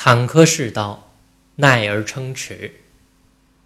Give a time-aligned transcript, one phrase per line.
[0.00, 1.10] 坎坷世道，
[1.56, 2.70] 耐而撑持。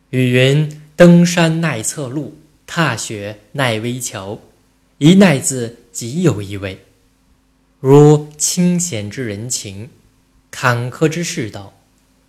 [0.08, 4.40] 语云：“登山耐侧路，踏雪耐危桥。”
[4.96, 6.86] 一耐字极有意味。
[7.80, 9.90] 如清闲之人情，
[10.50, 11.74] 坎坷之世道，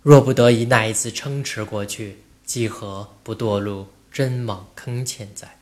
[0.02, 5.56] 若不得一耐字撑持过去，几何不堕入真莽坑堑哉？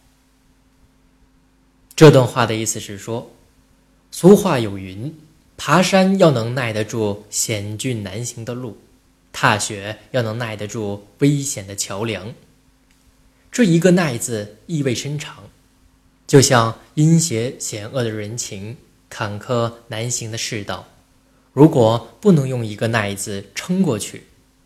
[1.95, 3.31] 这段话的意思是说，
[4.11, 5.17] 俗话有云。
[5.57, 8.79] 爬山要能耐得住险峻难行的路，
[9.33, 12.35] 踏雪要能耐得住危险的桥梁。
[13.53, 15.45] 这一个“耐”字意味深长，
[16.27, 18.77] 就像阴邪险恶的人情、
[19.09, 20.89] 坎坷难行的世道，
[21.53, 24.25] 如果不能用一个“耐”字撑过去，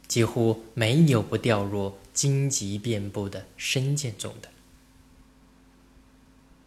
[0.08, 4.48] 几乎没有不掉入荆棘遍布的深涧中的。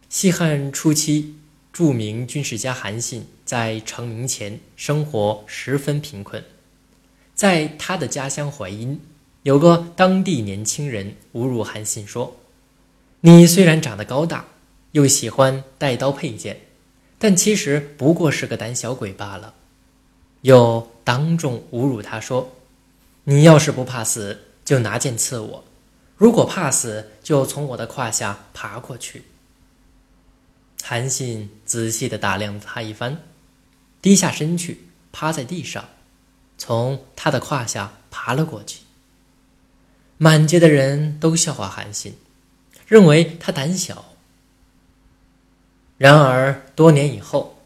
[0.08, 1.39] 西汉初期。
[1.72, 6.42] 著名军事家韩信在成名前生活十分贫困，
[7.34, 9.00] 在他的家乡淮阴，
[9.44, 12.36] 有个当地年轻人侮辱韩信说
[13.22, 14.46] ：“你虽然长得高大，
[14.92, 16.60] 又喜欢带刀佩剑，
[17.18, 19.54] 但其实不过是个胆小鬼罢了。”
[20.42, 22.56] 又当众侮辱他说
[23.24, 25.62] ：“你要是不怕死，就拿剑刺我；
[26.16, 29.22] 如果怕死，就从我的胯下爬过去。”
[30.90, 33.22] 韩信仔细的打量他一番，
[34.02, 35.88] 低下身去，趴在地上，
[36.58, 38.80] 从他的胯下爬了过去。
[40.18, 42.16] 满街的人都笑话韩信，
[42.88, 44.16] 认为他胆小。
[45.96, 47.60] 然而多年以后，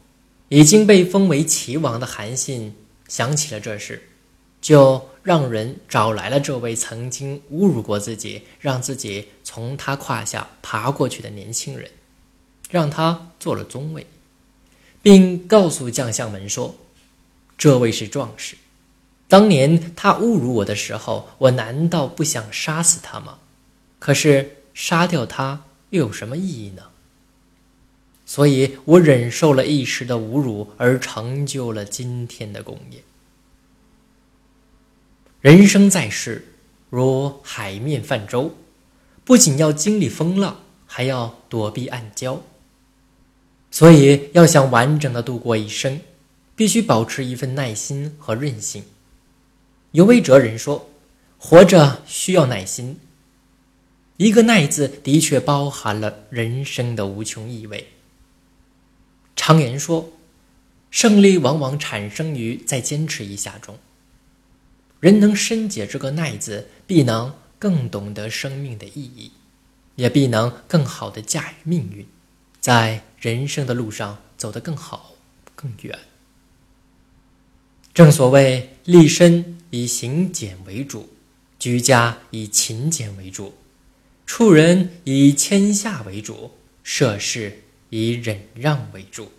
[0.51, 2.77] 已经被封为齐王的韩信
[3.09, 4.07] 想起了这事，
[4.61, 11.91] 就让人找来了这位曾经侮辱过自己、让自己从他胯下爬过去的年轻人。
[12.75, 14.05] 让他做了中尉，
[15.01, 16.75] 并告诉将相们说
[17.57, 18.57] ：“这位是壮士，
[19.29, 23.39] 当年他侮辱我的时候，我难道不想杀死他吗？
[24.01, 26.83] 可是杀掉他又有什么意义呢？
[28.27, 33.05] 所以我忍受了一时的侮辱，而成就了今天的功业。
[35.41, 36.57] 人生在世，
[36.91, 38.57] 如海面泛舟，
[39.25, 40.57] 不仅要经历风浪，
[40.89, 42.41] 还要躲避暗礁。”
[43.75, 46.01] 所以，要想完整的度过一生，
[46.55, 48.85] 必须保持一份耐心和韧性。
[49.91, 50.89] 有位哲人说
[51.39, 53.01] ：“活着需要耐心。”
[54.17, 57.89] 一个“耐”字的确包含了人生的无穷意味。
[59.35, 60.13] 常言说
[60.93, 63.77] ：“胜利往往产生于再坚持一下中。”
[65.03, 69.33] 人能深解这个“耐”字，必能更懂得生命的意义，
[69.97, 72.07] 也必能更好的驾驭命运。
[72.61, 75.15] 在人生的路上走得更好、
[75.55, 75.99] 更远。
[77.95, 81.09] 正所谓立身以行俭为主，
[81.59, 83.55] 居家以勤俭为主，
[84.27, 86.51] 处人以谦下为主，
[86.83, 89.33] 涉世以忍让为主。